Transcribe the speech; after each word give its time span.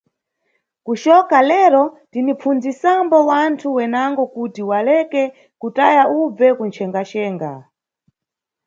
Kucoka 0.85 1.37
lero 1.51 1.83
tinipfunzisambo 2.11 3.17
wanthu 3.29 3.67
wenango 3.77 4.23
kuti 4.33 4.61
waleke 4.69 5.23
kutaya 5.61 6.03
ubve 6.21 6.47
kunchengaxenga. 6.57 7.51